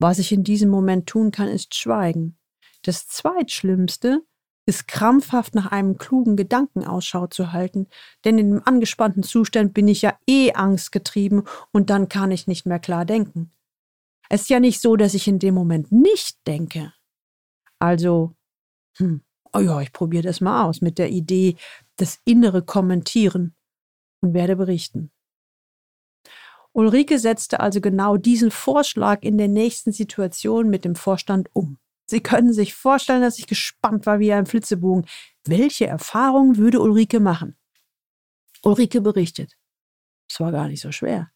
was 0.00 0.18
ich 0.18 0.32
in 0.32 0.42
diesem 0.42 0.70
Moment 0.70 1.06
tun 1.06 1.30
kann, 1.30 1.48
ist 1.48 1.74
schweigen. 1.74 2.38
Das 2.82 3.06
Zweitschlimmste 3.06 4.24
ist 4.66 4.86
krampfhaft 4.86 5.54
nach 5.54 5.72
einem 5.72 5.98
klugen 5.98 6.36
Gedanken 6.36 6.84
Ausschau 6.84 7.26
zu 7.26 7.52
halten, 7.52 7.88
denn 8.24 8.38
in 8.38 8.50
dem 8.50 8.62
angespannten 8.64 9.22
Zustand 9.22 9.74
bin 9.74 9.88
ich 9.88 10.02
ja 10.02 10.16
eh 10.28 10.52
angstgetrieben 10.52 11.42
und 11.72 11.90
dann 11.90 12.08
kann 12.08 12.30
ich 12.30 12.46
nicht 12.46 12.66
mehr 12.66 12.78
klar 12.78 13.04
denken. 13.04 13.52
Es 14.28 14.42
ist 14.42 14.50
ja 14.50 14.60
nicht 14.60 14.80
so, 14.80 14.96
dass 14.96 15.14
ich 15.14 15.28
in 15.28 15.38
dem 15.38 15.54
Moment 15.54 15.92
nicht 15.92 16.38
denke. 16.46 16.92
Also, 17.78 18.34
hm, 18.96 19.22
oh 19.52 19.58
ja, 19.58 19.80
ich 19.80 19.92
probiere 19.92 20.22
das 20.22 20.40
mal 20.40 20.64
aus 20.64 20.80
mit 20.80 20.98
der 20.98 21.10
Idee, 21.10 21.56
das 21.96 22.20
innere 22.24 22.62
Kommentieren 22.62 23.54
und 24.20 24.34
werde 24.34 24.56
berichten. 24.56 25.10
Ulrike 26.72 27.18
setzte 27.18 27.60
also 27.60 27.80
genau 27.80 28.16
diesen 28.16 28.50
Vorschlag 28.50 29.22
in 29.22 29.36
der 29.36 29.48
nächsten 29.48 29.92
Situation 29.92 30.70
mit 30.70 30.84
dem 30.84 30.94
Vorstand 30.94 31.50
um. 31.52 31.78
Sie 32.06 32.20
können 32.20 32.52
sich 32.52 32.74
vorstellen, 32.74 33.22
dass 33.22 33.38
ich 33.38 33.46
gespannt 33.46 34.06
war 34.06 34.18
wie 34.18 34.32
ein 34.32 34.46
Flitzebogen. 34.46 35.06
Welche 35.44 35.86
Erfahrungen 35.86 36.56
würde 36.56 36.80
Ulrike 36.80 37.20
machen? 37.20 37.56
Ulrike 38.62 39.00
berichtet. 39.00 39.56
Es 40.28 40.40
war 40.40 40.52
gar 40.52 40.68
nicht 40.68 40.80
so 40.80 40.92
schwer. 40.92 41.30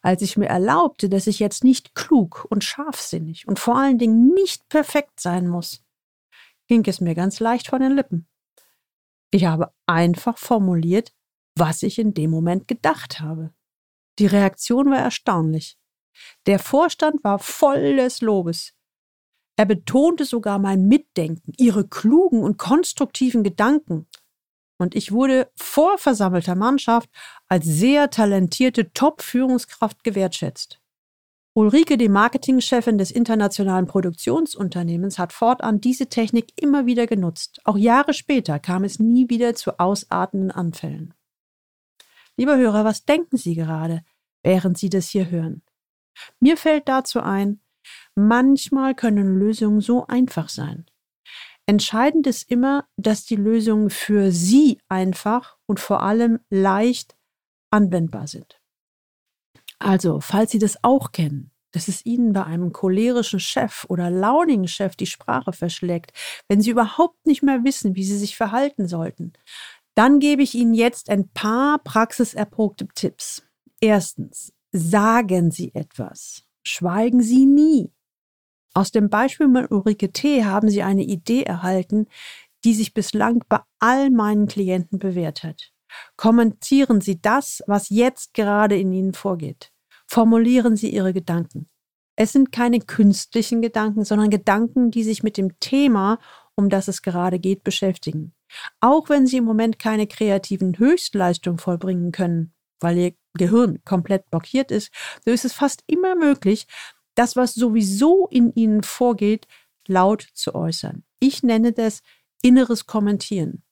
Als 0.00 0.22
ich 0.22 0.36
mir 0.36 0.48
erlaubte, 0.48 1.08
dass 1.08 1.26
ich 1.26 1.38
jetzt 1.38 1.64
nicht 1.64 1.94
klug 1.94 2.46
und 2.50 2.64
scharfsinnig 2.64 3.46
und 3.48 3.58
vor 3.58 3.78
allen 3.78 3.98
Dingen 3.98 4.32
nicht 4.34 4.68
perfekt 4.68 5.20
sein 5.20 5.48
muss, 5.48 5.84
ging 6.68 6.84
es 6.86 7.00
mir 7.00 7.14
ganz 7.14 7.40
leicht 7.40 7.68
von 7.68 7.80
den 7.80 7.92
Lippen. 7.92 8.28
Ich 9.30 9.44
habe 9.44 9.72
einfach 9.86 10.38
formuliert, 10.38 11.12
was 11.56 11.82
ich 11.82 11.98
in 11.98 12.14
dem 12.14 12.30
Moment 12.30 12.68
gedacht 12.68 13.20
habe. 13.20 13.52
Die 14.18 14.26
Reaktion 14.26 14.90
war 14.90 14.98
erstaunlich. 14.98 15.78
Der 16.46 16.58
Vorstand 16.58 17.24
war 17.24 17.38
voll 17.38 17.96
des 17.96 18.20
Lobes. 18.20 18.74
Er 19.56 19.66
betonte 19.66 20.24
sogar 20.24 20.58
mein 20.58 20.86
Mitdenken, 20.86 21.52
ihre 21.58 21.86
klugen 21.86 22.42
und 22.42 22.58
konstruktiven 22.58 23.42
Gedanken. 23.42 24.06
Und 24.78 24.94
ich 24.94 25.12
wurde 25.12 25.50
vor 25.56 25.98
versammelter 25.98 26.54
Mannschaft 26.54 27.08
als 27.48 27.66
sehr 27.66 28.10
talentierte 28.10 28.92
Top-Führungskraft 28.92 30.02
gewertschätzt. 30.02 30.80
Ulrike, 31.54 31.98
die 31.98 32.08
Marketingchefin 32.08 32.96
des 32.96 33.10
internationalen 33.10 33.86
Produktionsunternehmens, 33.86 35.18
hat 35.18 35.34
fortan 35.34 35.82
diese 35.82 36.06
Technik 36.06 36.50
immer 36.56 36.86
wieder 36.86 37.06
genutzt. 37.06 37.60
Auch 37.64 37.76
Jahre 37.76 38.14
später 38.14 38.58
kam 38.58 38.84
es 38.84 38.98
nie 38.98 39.28
wieder 39.28 39.54
zu 39.54 39.78
ausartenden 39.78 40.50
Anfällen. 40.50 41.12
Lieber 42.38 42.56
Hörer, 42.56 42.86
was 42.86 43.04
denken 43.04 43.36
Sie 43.36 43.54
gerade, 43.54 44.02
während 44.42 44.78
Sie 44.78 44.88
das 44.88 45.10
hier 45.10 45.30
hören? 45.30 45.62
Mir 46.40 46.56
fällt 46.56 46.88
dazu 46.88 47.20
ein, 47.20 47.60
Manchmal 48.14 48.94
können 48.94 49.38
Lösungen 49.38 49.80
so 49.80 50.06
einfach 50.06 50.48
sein. 50.48 50.86
Entscheidend 51.66 52.26
ist 52.26 52.50
immer, 52.50 52.86
dass 52.96 53.24
die 53.24 53.36
Lösungen 53.36 53.90
für 53.90 54.32
Sie 54.32 54.78
einfach 54.88 55.56
und 55.66 55.80
vor 55.80 56.02
allem 56.02 56.40
leicht 56.50 57.16
anwendbar 57.70 58.26
sind. 58.26 58.60
Also, 59.78 60.20
falls 60.20 60.50
Sie 60.50 60.58
das 60.58 60.82
auch 60.82 61.12
kennen, 61.12 61.50
dass 61.72 61.88
es 61.88 62.04
Ihnen 62.04 62.32
bei 62.32 62.44
einem 62.44 62.72
cholerischen 62.72 63.40
Chef 63.40 63.84
oder 63.88 64.10
launigen 64.10 64.68
Chef 64.68 64.96
die 64.96 65.06
Sprache 65.06 65.52
verschlägt, 65.52 66.12
wenn 66.48 66.60
Sie 66.60 66.70
überhaupt 66.70 67.26
nicht 67.26 67.42
mehr 67.42 67.64
wissen, 67.64 67.96
wie 67.96 68.04
Sie 68.04 68.18
sich 68.18 68.36
verhalten 68.36 68.86
sollten, 68.86 69.32
dann 69.94 70.20
gebe 70.20 70.42
ich 70.42 70.54
Ihnen 70.54 70.74
jetzt 70.74 71.10
ein 71.10 71.28
paar 71.30 71.78
praxiserprobte 71.78 72.88
Tipps. 72.94 73.42
Erstens, 73.80 74.52
sagen 74.72 75.50
Sie 75.50 75.74
etwas. 75.74 76.44
Schweigen 76.64 77.22
Sie 77.22 77.46
nie. 77.46 77.92
Aus 78.74 78.90
dem 78.90 79.10
Beispiel 79.10 79.48
mit 79.48 79.70
Ulrike 79.70 80.12
T. 80.12 80.44
haben 80.44 80.68
Sie 80.68 80.82
eine 80.82 81.02
Idee 81.02 81.42
erhalten, 81.42 82.06
die 82.64 82.74
sich 82.74 82.94
bislang 82.94 83.44
bei 83.48 83.60
all 83.78 84.10
meinen 84.10 84.46
Klienten 84.46 84.98
bewährt 84.98 85.42
hat. 85.42 85.72
Kommentieren 86.16 87.00
Sie 87.00 87.20
das, 87.20 87.62
was 87.66 87.90
jetzt 87.90 88.32
gerade 88.34 88.78
in 88.78 88.92
Ihnen 88.92 89.12
vorgeht. 89.12 89.72
Formulieren 90.06 90.76
Sie 90.76 90.90
Ihre 90.90 91.12
Gedanken. 91.12 91.68
Es 92.16 92.32
sind 92.32 92.52
keine 92.52 92.80
künstlichen 92.80 93.62
Gedanken, 93.62 94.04
sondern 94.04 94.30
Gedanken, 94.30 94.90
die 94.90 95.02
sich 95.02 95.22
mit 95.22 95.36
dem 95.36 95.58
Thema, 95.60 96.18
um 96.54 96.68
das 96.68 96.88
es 96.88 97.02
gerade 97.02 97.38
geht, 97.38 97.64
beschäftigen. 97.64 98.34
Auch 98.80 99.08
wenn 99.08 99.26
Sie 99.26 99.38
im 99.38 99.44
Moment 99.44 99.78
keine 99.78 100.06
kreativen 100.06 100.78
Höchstleistungen 100.78 101.58
vollbringen 101.58 102.12
können, 102.12 102.52
weil 102.80 102.98
Ihr 102.98 103.12
Gehirn 103.34 103.82
komplett 103.84 104.30
blockiert 104.30 104.70
ist, 104.70 104.92
so 105.24 105.30
ist 105.30 105.44
es 105.44 105.54
fast 105.54 105.82
immer 105.86 106.14
möglich, 106.14 106.66
das, 107.14 107.36
was 107.36 107.54
sowieso 107.54 108.26
in 108.28 108.52
ihnen 108.54 108.82
vorgeht, 108.82 109.46
laut 109.86 110.26
zu 110.34 110.54
äußern. 110.54 111.04
Ich 111.20 111.42
nenne 111.42 111.72
das 111.72 112.02
inneres 112.42 112.86
Kommentieren. 112.86 113.62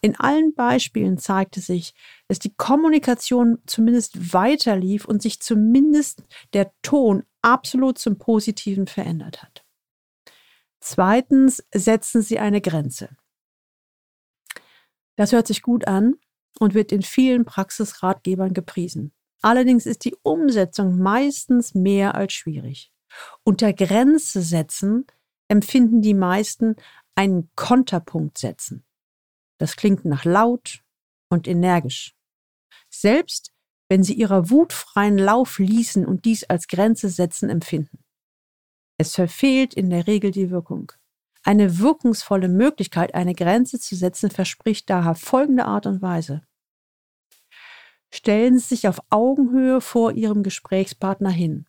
In 0.00 0.16
allen 0.16 0.54
Beispielen 0.54 1.18
zeigte 1.18 1.60
sich, 1.60 1.94
dass 2.28 2.38
die 2.38 2.54
Kommunikation 2.54 3.58
zumindest 3.66 4.32
weiterlief 4.32 5.04
und 5.04 5.20
sich 5.20 5.40
zumindest 5.40 6.22
der 6.54 6.72
Ton 6.82 7.24
absolut 7.42 7.98
zum 7.98 8.18
Positiven 8.18 8.86
verändert 8.86 9.42
hat. 9.42 9.64
Zweitens 10.80 11.62
setzen 11.74 12.22
Sie 12.22 12.38
eine 12.38 12.60
Grenze. 12.60 13.16
Das 15.16 15.32
hört 15.32 15.46
sich 15.46 15.62
gut 15.62 15.86
an 15.86 16.14
und 16.58 16.74
wird 16.74 16.92
in 16.92 17.02
vielen 17.02 17.44
Praxisratgebern 17.44 18.54
gepriesen. 18.54 19.12
Allerdings 19.46 19.86
ist 19.86 20.04
die 20.04 20.16
Umsetzung 20.24 20.98
meistens 20.98 21.72
mehr 21.72 22.16
als 22.16 22.32
schwierig. 22.32 22.90
Unter 23.44 23.72
Grenze 23.72 24.42
setzen 24.42 25.06
empfinden 25.46 26.02
die 26.02 26.14
meisten 26.14 26.74
einen 27.14 27.48
Konterpunkt 27.54 28.38
setzen. 28.38 28.84
Das 29.58 29.76
klingt 29.76 30.04
nach 30.04 30.24
laut 30.24 30.82
und 31.28 31.46
energisch. 31.46 32.16
Selbst 32.90 33.52
wenn 33.88 34.02
sie 34.02 34.14
ihrer 34.14 34.50
Wut 34.50 34.72
freien 34.72 35.16
Lauf 35.16 35.60
ließen 35.60 36.04
und 36.04 36.24
dies 36.24 36.42
als 36.42 36.66
Grenze 36.66 37.08
setzen 37.08 37.48
empfinden. 37.48 38.00
Es 38.98 39.14
verfehlt 39.14 39.74
in 39.74 39.90
der 39.90 40.08
Regel 40.08 40.32
die 40.32 40.50
Wirkung. 40.50 40.90
Eine 41.44 41.78
wirkungsvolle 41.78 42.48
Möglichkeit, 42.48 43.14
eine 43.14 43.36
Grenze 43.36 43.78
zu 43.78 43.94
setzen, 43.94 44.28
verspricht 44.28 44.90
daher 44.90 45.14
folgende 45.14 45.66
Art 45.66 45.86
und 45.86 46.02
Weise. 46.02 46.42
Stellen 48.16 48.58
Sie 48.58 48.68
sich 48.68 48.88
auf 48.88 48.98
Augenhöhe 49.10 49.82
vor 49.82 50.12
Ihrem 50.12 50.42
Gesprächspartner 50.42 51.28
hin. 51.28 51.66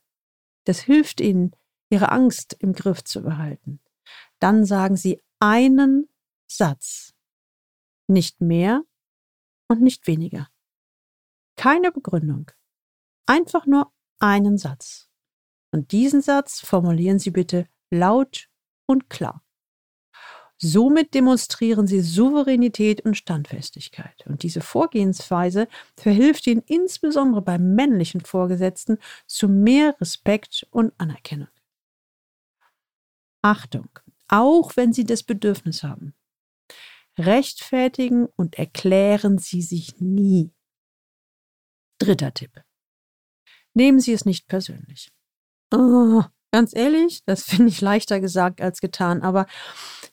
Das 0.64 0.80
hilft 0.80 1.20
Ihnen, 1.20 1.54
Ihre 1.90 2.14
Angst 2.14 2.56
im 2.60 2.72
Griff 2.72 3.04
zu 3.04 3.22
behalten. 3.22 3.82
Dann 4.40 4.64
sagen 4.64 4.96
Sie 4.96 5.22
einen 5.42 6.08
Satz. 6.50 7.14
Nicht 8.08 8.40
mehr 8.40 8.82
und 9.68 9.82
nicht 9.82 10.08
weniger. 10.08 10.48
Keine 11.58 11.92
Begründung. 11.92 12.50
Einfach 13.26 13.66
nur 13.66 13.92
einen 14.20 14.58
Satz. 14.58 15.10
Und 15.74 15.92
diesen 15.92 16.22
Satz 16.22 16.62
formulieren 16.62 17.20
Sie 17.20 17.32
bitte 17.32 17.68
laut 17.92 18.50
und 18.86 19.10
klar. 19.10 19.44
Somit 20.60 21.14
demonstrieren 21.14 21.86
sie 21.86 22.02
Souveränität 22.02 23.02
und 23.02 23.16
Standfestigkeit. 23.16 24.26
Und 24.26 24.42
diese 24.42 24.62
Vorgehensweise 24.62 25.68
verhilft 25.96 26.48
ihnen 26.48 26.64
insbesondere 26.66 27.44
beim 27.44 27.76
männlichen 27.76 28.22
Vorgesetzten 28.22 28.98
zu 29.28 29.48
mehr 29.48 29.96
Respekt 30.02 30.66
und 30.72 30.94
Anerkennung. 30.98 31.50
Achtung, 33.44 33.90
auch 34.28 34.76
wenn 34.76 34.94
sie 34.94 35.04
das 35.04 35.22
Bedürfnis 35.22 35.84
haben. 35.84 36.16
Rechtfertigen 37.20 38.26
und 38.36 38.56
erklären 38.56 39.38
sie 39.38 39.62
sich 39.62 40.00
nie. 40.00 40.52
Dritter 42.00 42.34
Tipp. 42.34 42.64
Nehmen 43.74 44.00
Sie 44.00 44.14
es 44.14 44.26
nicht 44.26 44.48
persönlich. 44.48 45.12
Oh, 45.72 46.24
ganz 46.52 46.76
ehrlich, 46.76 47.24
das 47.26 47.44
finde 47.50 47.70
ich 47.70 47.82
leichter 47.82 48.20
gesagt 48.20 48.62
als 48.62 48.82
getan, 48.82 49.22
aber 49.22 49.46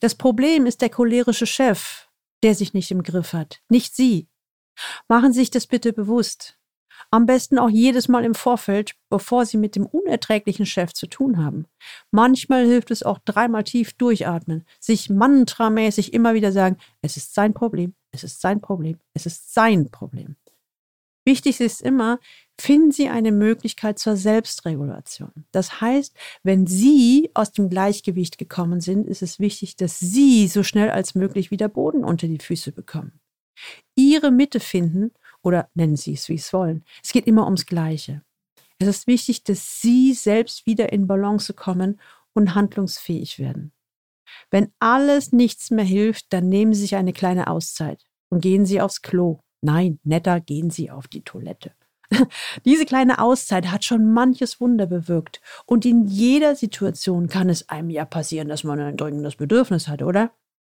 das 0.01 0.15
Problem 0.15 0.67
ist 0.67 0.83
der 0.83 0.91
cholerische 0.91 1.47
Chef, 1.47 2.09
der 2.43 2.55
sich 2.55 2.75
nicht 2.75 2.91
im 2.91 3.03
Griff 3.03 3.33
hat, 3.33 3.61
nicht 3.69 3.95
Sie. 3.95 4.29
Machen 5.09 5.33
Sie 5.33 5.41
sich 5.41 5.51
das 5.51 5.67
bitte 5.67 5.93
bewusst. 5.93 6.59
Am 7.11 7.27
besten 7.27 7.59
auch 7.59 7.69
jedes 7.69 8.09
Mal 8.09 8.25
im 8.25 8.35
Vorfeld, 8.35 8.97
bevor 9.09 9.47
Sie 9.47 9.57
mit 9.57 9.77
dem 9.77 9.87
unerträglichen 9.87 10.67
Chef 10.67 10.93
zu 10.93 11.07
tun 11.07 11.39
haben. 11.39 11.67
Manchmal 12.11 12.67
hilft 12.67 12.91
es 12.91 13.03
auch 13.03 13.19
dreimal 13.25 13.65
tief 13.65 13.93
durchatmen, 13.93 14.65
sich 14.81 15.11
mantramäßig 15.11 16.13
immer 16.13 16.35
wieder 16.35 16.51
sagen, 16.51 16.77
es 17.03 17.17
ist 17.17 17.35
sein 17.35 17.55
Problem, 17.55 17.95
es 18.11 18.25
ist 18.25 18.41
sein 18.41 18.61
Problem, 18.61 18.99
es 19.13 19.27
ist 19.27 19.55
sein 19.55 19.91
Problem. 19.91 20.37
Wichtig 21.25 21.61
ist 21.61 21.81
immer, 21.81 22.19
finden 22.61 22.93
Sie 22.93 23.09
eine 23.09 23.33
Möglichkeit 23.33 23.99
zur 23.99 24.17
Selbstregulation. 24.17 25.33
Das 25.53 25.81
heißt, 25.81 26.15
wenn 26.43 26.67
Sie 26.67 27.31
aus 27.35 27.53
dem 27.53 27.71
Gleichgewicht 27.71 28.37
gekommen 28.37 28.81
sind, 28.81 29.07
ist 29.07 29.23
es 29.23 29.39
wichtig, 29.39 29.77
dass 29.77 29.99
Sie 29.99 30.47
so 30.49 30.63
schnell 30.63 30.91
als 30.91 31.15
möglich 31.15 31.51
wieder 31.51 31.69
Boden 31.69 32.05
unter 32.05 32.27
die 32.29 32.39
Füße 32.39 32.73
bekommen. 32.73 33.21
Ihre 33.97 34.31
Mitte 34.31 34.61
finden 34.61 35.13
oder 35.43 35.69
nennen 35.75 35.97
Sie 35.97 36.13
es, 36.13 36.29
wie 36.29 36.35
es 36.35 36.53
wollen. 36.53 36.85
Es 37.03 37.13
geht 37.13 37.27
immer 37.27 37.45
ums 37.45 37.67
Gleiche. 37.67 38.23
Es 38.79 38.89
ist 38.89 39.07
wichtig, 39.07 39.45
dass 39.45 39.81
Sie 39.81 40.13
selbst 40.13 40.67
wieder 40.67 40.93
in 40.93 41.07
Balance 41.07 41.55
kommen 41.55 42.01
und 42.35 42.55
handlungsfähig 42.55 43.39
werden. 43.39 43.73
Wenn 44.51 44.73
alles 44.79 45.33
nichts 45.33 45.71
mehr 45.71 45.85
hilft, 45.85 46.33
dann 46.33 46.49
nehmen 46.49 46.75
Sie 46.75 46.83
sich 46.83 46.97
eine 46.97 47.13
kleine 47.13 47.47
Auszeit 47.47 48.05
und 48.31 48.41
gehen 48.41 48.67
Sie 48.67 48.81
aufs 48.81 49.03
Klo. 49.03 49.41
Nein, 49.65 49.99
netter 50.05 50.41
gehen 50.41 50.69
Sie 50.69 50.91
auf 50.91 51.09
die 51.09 51.23
Toilette. 51.23 51.73
Diese 52.67 52.85
kleine 52.85 53.19
Auszeit 53.19 53.71
hat 53.71 53.83
schon 53.83 54.13
manches 54.13 54.61
Wunder 54.61 54.85
bewirkt. 54.85 55.41
Und 55.65 55.87
in 55.87 56.05
jeder 56.05 56.55
Situation 56.55 57.29
kann 57.29 57.49
es 57.49 57.71
einem 57.71 57.89
ja 57.89 58.05
passieren, 58.05 58.49
dass 58.49 58.63
man 58.63 58.79
ein 58.79 58.99
dringendes 58.99 59.37
Bedürfnis 59.37 59.89
hat, 59.89 60.03
oder? 60.03 60.33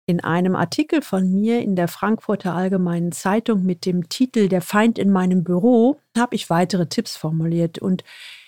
In 0.05 0.23
einem 0.23 0.55
Artikel 0.55 1.01
von 1.01 1.33
mir 1.33 1.63
in 1.63 1.77
der 1.77 1.89
Frankfurter 1.89 2.55
Allgemeinen 2.55 3.11
Zeitung 3.11 3.65
mit 3.65 3.87
dem 3.87 4.11
Titel 4.11 4.49
Der 4.49 4.61
Feind 4.61 4.99
in 4.99 5.11
meinem 5.11 5.45
Büro 5.45 5.99
habe 6.15 6.37
ich 6.37 6.51
weitere 6.51 6.87
Tipps 6.87 7.17
formuliert. 7.17 7.79
Und 7.79 8.05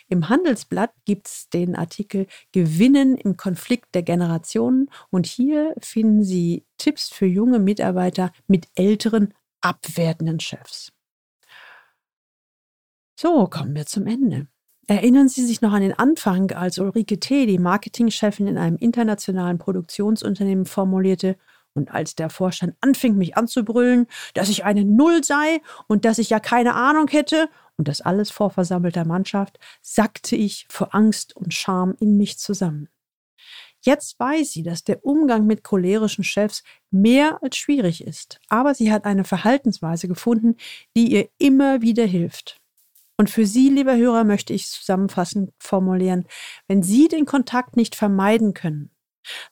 im 0.08 0.28
Handelsblatt 0.28 0.90
gibt 1.06 1.28
es 1.28 1.48
den 1.48 1.74
Artikel 1.74 2.26
Gewinnen 2.52 3.16
im 3.16 3.38
Konflikt 3.38 3.94
der 3.94 4.02
Generationen. 4.02 4.90
Und 5.08 5.24
hier 5.24 5.74
finden 5.80 6.22
Sie 6.22 6.66
Tipps 6.76 7.08
für 7.08 7.24
junge 7.24 7.58
Mitarbeiter 7.58 8.32
mit 8.46 8.68
älteren 8.74 9.32
abwertenden 9.66 10.38
Chefs. 10.40 10.92
So, 13.18 13.46
kommen 13.46 13.74
wir 13.74 13.86
zum 13.86 14.06
Ende. 14.06 14.46
Erinnern 14.86 15.28
Sie 15.28 15.44
sich 15.44 15.60
noch 15.62 15.72
an 15.72 15.80
den 15.80 15.98
Anfang, 15.98 16.52
als 16.52 16.78
Ulrike 16.78 17.18
T., 17.18 17.46
die 17.46 17.58
Marketingchefin 17.58 18.46
in 18.46 18.58
einem 18.58 18.76
internationalen 18.76 19.58
Produktionsunternehmen, 19.58 20.66
formulierte, 20.66 21.36
und 21.74 21.90
als 21.90 22.14
der 22.14 22.30
Vorstand 22.30 22.74
anfing, 22.80 23.16
mich 23.16 23.36
anzubrüllen, 23.36 24.06
dass 24.34 24.48
ich 24.48 24.64
eine 24.64 24.84
Null 24.84 25.24
sei 25.24 25.60
und 25.88 26.04
dass 26.04 26.18
ich 26.18 26.30
ja 26.30 26.40
keine 26.40 26.74
Ahnung 26.74 27.08
hätte, 27.08 27.50
und 27.76 27.88
das 27.88 28.00
alles 28.00 28.30
vor 28.30 28.50
versammelter 28.50 29.04
Mannschaft, 29.04 29.58
sackte 29.82 30.36
ich 30.36 30.66
vor 30.70 30.94
Angst 30.94 31.36
und 31.36 31.52
Scham 31.52 31.94
in 31.98 32.16
mich 32.16 32.38
zusammen. 32.38 32.88
Jetzt 33.86 34.18
weiß 34.18 34.50
sie, 34.50 34.64
dass 34.64 34.82
der 34.82 35.04
Umgang 35.04 35.46
mit 35.46 35.62
cholerischen 35.62 36.24
Chefs 36.24 36.64
mehr 36.90 37.38
als 37.40 37.56
schwierig 37.56 38.02
ist, 38.02 38.40
aber 38.48 38.74
sie 38.74 38.90
hat 38.90 39.04
eine 39.04 39.22
Verhaltensweise 39.22 40.08
gefunden, 40.08 40.56
die 40.96 41.12
ihr 41.12 41.28
immer 41.38 41.82
wieder 41.82 42.04
hilft. 42.04 42.60
Und 43.16 43.30
für 43.30 43.46
Sie, 43.46 43.70
lieber 43.70 43.96
Hörer, 43.96 44.24
möchte 44.24 44.52
ich 44.52 44.66
zusammenfassend 44.66 45.52
formulieren, 45.58 46.26
wenn 46.66 46.82
Sie 46.82 47.06
den 47.06 47.26
Kontakt 47.26 47.76
nicht 47.76 47.94
vermeiden 47.94 48.54
können, 48.54 48.90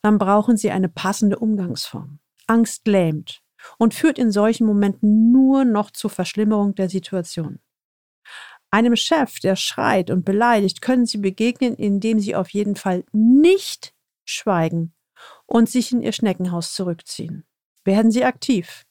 dann 0.02 0.18
brauchen 0.18 0.56
Sie 0.56 0.72
eine 0.72 0.88
passende 0.88 1.38
Umgangsform. 1.38 2.18
Angst 2.48 2.88
lähmt 2.88 3.40
und 3.78 3.94
führt 3.94 4.18
in 4.18 4.32
solchen 4.32 4.66
Momenten 4.66 5.30
nur 5.30 5.64
noch 5.64 5.92
zur 5.92 6.10
Verschlimmerung 6.10 6.74
der 6.74 6.90
Situation. 6.90 7.60
Einem 8.72 8.96
Chef, 8.96 9.38
der 9.38 9.54
schreit 9.54 10.10
und 10.10 10.24
beleidigt, 10.24 10.82
können 10.82 11.06
Sie 11.06 11.18
begegnen, 11.18 11.76
indem 11.76 12.18
Sie 12.18 12.34
auf 12.34 12.50
jeden 12.50 12.74
Fall 12.74 13.04
nicht 13.12 13.93
schweigen 14.24 14.94
und 15.46 15.68
sich 15.68 15.92
in 15.92 16.02
ihr 16.02 16.12
Schneckenhaus 16.12 16.74
zurückziehen. 16.74 17.44
Werden 17.84 18.10
Sie 18.10 18.24
aktiv. 18.24 18.84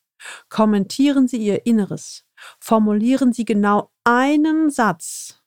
Kommentieren 0.49 1.27
Sie 1.27 1.37
Ihr 1.37 1.65
Inneres. 1.65 2.25
Formulieren 2.59 3.33
Sie 3.33 3.45
genau 3.45 3.91
einen 4.03 4.69
Satz 4.69 5.41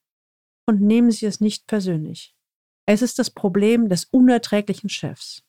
und 0.66 0.80
nehmen 0.80 1.10
Sie 1.10 1.26
es 1.26 1.40
nicht 1.40 1.66
persönlich. 1.66 2.34
Es 2.86 3.02
ist 3.02 3.18
das 3.18 3.30
Problem 3.30 3.88
des 3.88 4.04
unerträglichen 4.04 4.88
Chefs. 4.88 5.42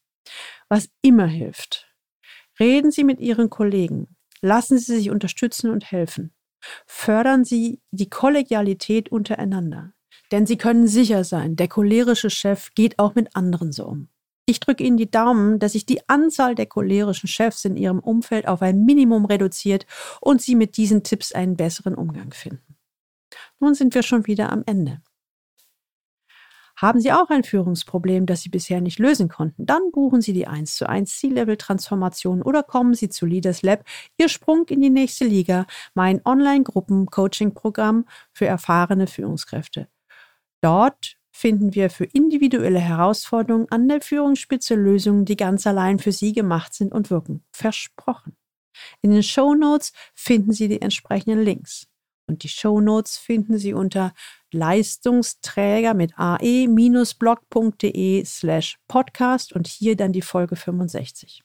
Was 0.69 0.89
immer 1.02 1.28
hilft. 1.28 1.88
Reden 2.60 2.91
Sie 2.91 3.04
mit 3.04 3.19
Ihren 3.19 3.50
Kollegen. 3.50 4.15
Lassen 4.41 4.78
Sie 4.78 4.95
sich 4.95 5.10
unterstützen 5.10 5.69
und 5.69 5.91
helfen. 5.91 6.34
Fördern 6.86 7.45
Sie 7.45 7.82
die 7.91 8.10
Kollegialität 8.10 9.10
untereinander. 9.10 9.93
Denn 10.32 10.45
Sie 10.45 10.58
können 10.58 10.88
sicher 10.88 11.23
sein, 11.23 11.56
der 11.56 11.67
cholerische 11.67 12.30
Chef 12.30 12.73
geht 12.76 13.00
auch 13.00 13.15
mit 13.15 13.36
anderen 13.36 13.71
so 13.71 13.86
um. 13.86 14.10
Ich 14.50 14.62
drücke 14.62 14.82
Ihnen 14.86 14.96
die 14.96 15.12
Daumen, 15.12 15.60
dass 15.60 15.74
sich 15.74 15.86
die 15.86 16.08
Anzahl 16.08 16.56
der 16.56 16.68
cholerischen 16.68 17.28
Chefs 17.28 17.66
in 17.66 17.76
Ihrem 17.76 18.00
Umfeld 18.00 18.48
auf 18.48 18.62
ein 18.62 18.86
Minimum 18.86 19.26
reduziert 19.26 19.86
und 20.22 20.42
Sie 20.42 20.56
mit 20.56 20.78
diesen 20.78 21.04
Tipps 21.04 21.34
einen 21.34 21.58
besseren 21.58 21.96
Umgang 21.96 22.32
finden. 22.32 22.78
Nun 23.60 23.76
sind 23.76 23.94
wir 23.94 24.04
schon 24.04 24.26
wieder 24.26 24.50
am 24.50 24.64
Ende. 24.66 25.02
Haben 26.78 27.02
Sie 27.02 27.12
auch 27.12 27.30
ein 27.30 27.44
Führungsproblem, 27.44 28.26
das 28.26 28.42
Sie 28.42 28.50
bisher 28.50 28.80
nicht 28.80 29.00
lösen 29.00 29.28
konnten? 29.28 29.66
Dann 29.66 29.92
buchen 29.92 30.22
Sie 30.22 30.32
die 30.32 30.48
1 30.48 30.76
zu 30.76 30.88
1 30.88 31.20
C-Level-Transformation 31.20 32.42
oder 32.42 32.64
kommen 32.64 32.94
Sie 32.94 33.10
zu 33.10 33.26
Leaders 33.26 33.64
Lab, 33.64 33.84
Ihr 34.18 34.30
Sprung 34.30 34.66
in 34.70 34.80
die 34.80 34.90
nächste 34.90 35.26
Liga, 35.26 35.66
mein 35.94 36.22
Online-Gruppen-Coaching-Programm 36.24 38.06
für 38.32 38.46
erfahrene 38.46 39.08
Führungskräfte. 39.08 39.90
Dort 40.62 41.16
finden 41.38 41.76
wir 41.76 41.91
für 41.91 42.06
individuelle 42.06 42.80
Herausforderungen 42.80 43.67
an 43.69 43.88
der 43.88 44.02
Führungsspitze 44.02 44.73
Lösungen, 44.73 45.23
die 45.23 45.38
ganz 45.38 45.67
allein 45.67 46.00
für 46.00 46.12
Sie 46.12 46.34
gemacht 46.34 46.73
sind 46.73 46.91
und 46.91 47.12
wirken. 47.12 47.43
Versprochen. 47.52 48.36
In 49.02 49.12
den 49.12 49.21
Show 49.21 49.54
Notes 49.54 49.93
finden 50.15 50.52
Sie 50.52 50.67
die 50.67 50.82
entsprechenden 50.82 51.43
Links. 51.43 51.88
Und 52.28 52.41
die 52.43 52.50
Show 52.50 52.82
Notes 52.82 53.17
finden 53.17 53.60
Sie 53.60 53.73
unter 53.73 54.13
Leistungsträger 54.52 55.93
mit 55.93 56.17
ae-blog.de 56.17 56.65
slash 58.26 58.80
podcast 58.88 59.54
und 59.54 59.67
hier 59.67 59.95
dann 59.95 60.12
die 60.13 60.23
Folge 60.23 60.56
65. 60.56 61.43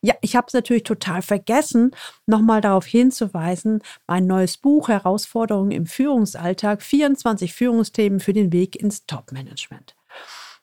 Ja, 0.00 0.14
ich 0.20 0.36
habe 0.36 0.46
es 0.46 0.54
natürlich 0.54 0.84
total 0.84 1.22
vergessen, 1.22 1.90
nochmal 2.26 2.60
darauf 2.60 2.86
hinzuweisen, 2.86 3.82
mein 4.06 4.26
neues 4.26 4.56
Buch 4.56 4.88
Herausforderungen 4.88 5.72
im 5.72 5.86
Führungsalltag, 5.86 6.82
24 6.82 7.52
Führungsthemen 7.52 8.20
für 8.20 8.32
den 8.32 8.52
Weg 8.52 8.76
ins 8.76 9.06
Top-Management. 9.06 9.96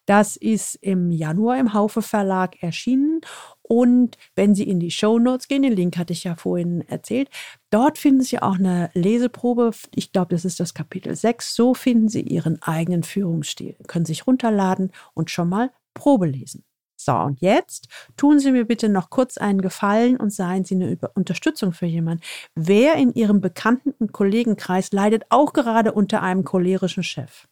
Das 0.05 0.36
ist 0.36 0.75
im 0.75 1.12
Januar 1.12 1.58
im 1.58 1.73
Haufe 1.73 2.01
Verlag 2.01 2.62
erschienen. 2.62 3.21
Und 3.63 4.17
wenn 4.36 4.53
Sie 4.53 4.63
in 4.63 4.79
die 4.79 4.91
Show 4.91 5.17
Notes 5.17 5.47
gehen, 5.47 5.63
den 5.63 5.73
Link 5.73 5.97
hatte 5.97 6.13
ich 6.13 6.23
ja 6.23 6.36
vorhin 6.36 6.81
erzählt, 6.88 7.29
dort 7.71 7.97
finden 7.97 8.21
Sie 8.21 8.39
auch 8.39 8.55
eine 8.55 8.91
Leseprobe. 8.93 9.71
Ich 9.95 10.12
glaube, 10.12 10.36
das 10.36 10.45
ist 10.45 10.60
das 10.60 10.75
Kapitel 10.75 11.15
6. 11.15 11.55
So 11.55 11.73
finden 11.73 12.08
Sie 12.08 12.21
Ihren 12.21 12.62
eigenen 12.62 13.01
Führungsstil. 13.01 13.75
Können 13.88 14.05
sich 14.05 14.27
runterladen 14.27 14.91
und 15.15 15.31
schon 15.31 15.49
mal 15.49 15.71
Probe 15.95 16.27
lesen. 16.27 16.63
So, 16.95 17.13
und 17.13 17.41
jetzt 17.41 17.88
tun 18.17 18.39
Sie 18.39 18.51
mir 18.51 18.65
bitte 18.65 18.89
noch 18.89 19.10
kurz 19.10 19.38
einen 19.38 19.62
Gefallen 19.62 20.17
und 20.17 20.31
seien 20.31 20.63
Sie 20.63 20.75
eine 20.75 20.97
Unterstützung 21.13 21.73
für 21.73 21.86
jemanden. 21.86 22.23
Wer 22.55 22.95
in 22.95 23.13
Ihrem 23.13 23.41
Bekannten- 23.41 23.93
und 23.99 24.13
Kollegenkreis 24.13 24.91
leidet 24.91 25.23
auch 25.29 25.53
gerade 25.53 25.91
unter 25.91 26.21
einem 26.21 26.43
cholerischen 26.43 27.03
Chef? 27.03 27.47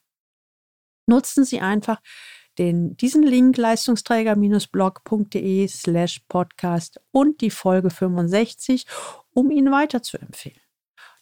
Nutzen 1.07 1.43
Sie 1.43 1.59
einfach 1.59 1.99
den, 2.57 2.95
diesen 2.97 3.23
Link 3.23 3.57
leistungsträger-blog.de 3.57 5.67
slash 5.67 6.21
podcast 6.29 7.01
und 7.11 7.41
die 7.41 7.49
Folge 7.49 7.89
65, 7.89 8.85
um 9.33 9.51
ihn 9.51 9.69
weiterzuempfehlen. 9.71 10.62